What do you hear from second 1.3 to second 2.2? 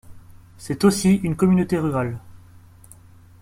communauté rurale.